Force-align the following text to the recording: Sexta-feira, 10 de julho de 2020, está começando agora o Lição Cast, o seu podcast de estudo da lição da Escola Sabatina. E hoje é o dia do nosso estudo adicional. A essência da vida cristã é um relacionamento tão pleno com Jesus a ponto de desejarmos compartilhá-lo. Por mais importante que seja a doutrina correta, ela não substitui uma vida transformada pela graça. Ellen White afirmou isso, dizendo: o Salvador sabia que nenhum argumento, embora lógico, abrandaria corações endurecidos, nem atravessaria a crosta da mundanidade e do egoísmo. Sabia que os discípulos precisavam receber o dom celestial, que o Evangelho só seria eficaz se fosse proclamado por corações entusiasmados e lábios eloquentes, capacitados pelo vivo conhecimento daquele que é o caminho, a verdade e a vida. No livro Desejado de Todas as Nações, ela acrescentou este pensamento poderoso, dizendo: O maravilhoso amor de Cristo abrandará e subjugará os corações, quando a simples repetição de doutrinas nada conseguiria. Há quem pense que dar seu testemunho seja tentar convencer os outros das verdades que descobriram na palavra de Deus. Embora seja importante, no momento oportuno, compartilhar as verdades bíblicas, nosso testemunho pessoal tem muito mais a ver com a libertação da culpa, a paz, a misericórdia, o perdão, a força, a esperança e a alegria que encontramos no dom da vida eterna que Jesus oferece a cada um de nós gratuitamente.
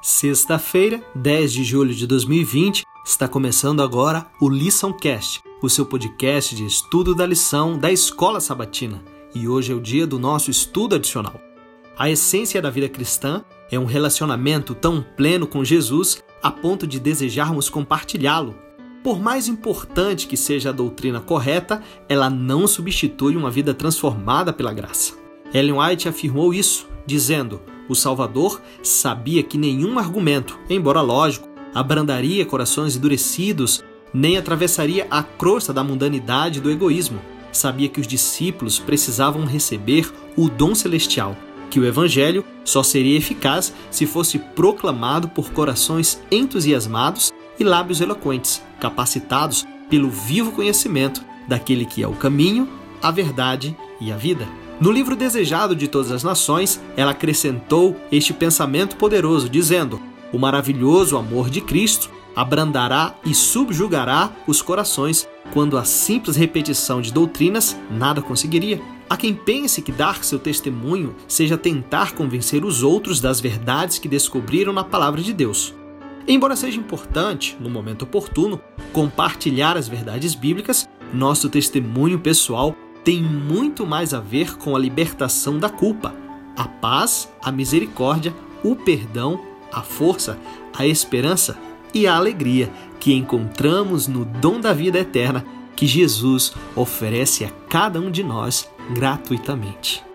Sexta-feira, 0.00 1.02
10 1.12 1.52
de 1.52 1.64
julho 1.64 1.92
de 1.92 2.06
2020, 2.06 2.84
está 3.04 3.26
começando 3.26 3.82
agora 3.82 4.26
o 4.40 4.48
Lição 4.48 4.92
Cast, 4.92 5.42
o 5.60 5.68
seu 5.68 5.84
podcast 5.84 6.54
de 6.54 6.64
estudo 6.64 7.16
da 7.16 7.26
lição 7.26 7.76
da 7.76 7.90
Escola 7.90 8.40
Sabatina. 8.40 9.02
E 9.34 9.48
hoje 9.48 9.72
é 9.72 9.74
o 9.74 9.80
dia 9.80 10.06
do 10.06 10.16
nosso 10.16 10.52
estudo 10.52 10.94
adicional. 10.94 11.40
A 11.98 12.08
essência 12.08 12.62
da 12.62 12.70
vida 12.70 12.88
cristã 12.88 13.44
é 13.72 13.78
um 13.78 13.86
relacionamento 13.86 14.72
tão 14.72 15.04
pleno 15.16 15.48
com 15.48 15.64
Jesus 15.64 16.22
a 16.40 16.50
ponto 16.50 16.86
de 16.86 17.00
desejarmos 17.00 17.68
compartilhá-lo. 17.68 18.56
Por 19.02 19.18
mais 19.18 19.48
importante 19.48 20.28
que 20.28 20.36
seja 20.36 20.68
a 20.68 20.72
doutrina 20.72 21.20
correta, 21.20 21.82
ela 22.08 22.30
não 22.30 22.68
substitui 22.68 23.36
uma 23.36 23.50
vida 23.50 23.74
transformada 23.74 24.52
pela 24.52 24.72
graça. 24.72 25.14
Ellen 25.52 25.80
White 25.80 26.08
afirmou 26.08 26.54
isso, 26.54 26.86
dizendo: 27.04 27.60
o 27.88 27.94
Salvador 27.94 28.60
sabia 28.82 29.42
que 29.42 29.58
nenhum 29.58 29.98
argumento, 29.98 30.58
embora 30.68 31.00
lógico, 31.00 31.48
abrandaria 31.74 32.44
corações 32.44 32.96
endurecidos, 32.96 33.82
nem 34.12 34.36
atravessaria 34.36 35.06
a 35.10 35.22
crosta 35.22 35.72
da 35.72 35.84
mundanidade 35.84 36.58
e 36.58 36.62
do 36.62 36.70
egoísmo. 36.70 37.20
Sabia 37.52 37.88
que 37.88 38.00
os 38.00 38.06
discípulos 38.06 38.78
precisavam 38.78 39.44
receber 39.44 40.12
o 40.36 40.48
dom 40.48 40.74
celestial, 40.74 41.36
que 41.70 41.80
o 41.80 41.84
Evangelho 41.84 42.44
só 42.64 42.82
seria 42.82 43.16
eficaz 43.16 43.72
se 43.90 44.06
fosse 44.06 44.38
proclamado 44.38 45.28
por 45.28 45.52
corações 45.52 46.20
entusiasmados 46.30 47.32
e 47.58 47.64
lábios 47.64 48.00
eloquentes, 48.00 48.62
capacitados 48.80 49.66
pelo 49.88 50.10
vivo 50.10 50.52
conhecimento 50.52 51.22
daquele 51.48 51.84
que 51.84 52.02
é 52.02 52.08
o 52.08 52.12
caminho, 52.12 52.68
a 53.02 53.10
verdade 53.10 53.76
e 54.00 54.12
a 54.12 54.16
vida. 54.16 54.46
No 54.80 54.92
livro 54.92 55.16
Desejado 55.16 55.74
de 55.74 55.88
Todas 55.88 56.12
as 56.12 56.22
Nações, 56.22 56.80
ela 56.96 57.10
acrescentou 57.10 57.96
este 58.12 58.32
pensamento 58.32 58.94
poderoso, 58.94 59.48
dizendo: 59.48 60.00
O 60.32 60.38
maravilhoso 60.38 61.16
amor 61.16 61.50
de 61.50 61.60
Cristo 61.60 62.08
abrandará 62.36 63.16
e 63.24 63.34
subjugará 63.34 64.30
os 64.46 64.62
corações, 64.62 65.28
quando 65.52 65.76
a 65.76 65.84
simples 65.84 66.36
repetição 66.36 67.00
de 67.00 67.12
doutrinas 67.12 67.76
nada 67.90 68.22
conseguiria. 68.22 68.80
Há 69.10 69.16
quem 69.16 69.34
pense 69.34 69.82
que 69.82 69.90
dar 69.90 70.22
seu 70.22 70.38
testemunho 70.38 71.16
seja 71.26 71.58
tentar 71.58 72.12
convencer 72.12 72.64
os 72.64 72.84
outros 72.84 73.20
das 73.20 73.40
verdades 73.40 73.98
que 73.98 74.06
descobriram 74.06 74.72
na 74.72 74.84
palavra 74.84 75.20
de 75.20 75.32
Deus. 75.32 75.74
Embora 76.28 76.54
seja 76.54 76.78
importante, 76.78 77.56
no 77.58 77.68
momento 77.68 78.02
oportuno, 78.02 78.60
compartilhar 78.92 79.76
as 79.76 79.88
verdades 79.88 80.36
bíblicas, 80.36 80.88
nosso 81.12 81.48
testemunho 81.48 82.20
pessoal 82.20 82.76
tem 83.04 83.22
muito 83.22 83.86
mais 83.86 84.12
a 84.12 84.20
ver 84.20 84.56
com 84.56 84.74
a 84.74 84.78
libertação 84.78 85.58
da 85.58 85.70
culpa, 85.70 86.14
a 86.56 86.66
paz, 86.66 87.28
a 87.42 87.52
misericórdia, 87.52 88.34
o 88.62 88.74
perdão, 88.74 89.40
a 89.72 89.82
força, 89.82 90.38
a 90.76 90.86
esperança 90.86 91.58
e 91.94 92.06
a 92.06 92.16
alegria 92.16 92.70
que 92.98 93.14
encontramos 93.14 94.06
no 94.06 94.24
dom 94.24 94.60
da 94.60 94.72
vida 94.72 94.98
eterna 94.98 95.44
que 95.76 95.86
Jesus 95.86 96.52
oferece 96.74 97.44
a 97.44 97.50
cada 97.68 98.00
um 98.00 98.10
de 98.10 98.24
nós 98.24 98.68
gratuitamente. 98.90 100.07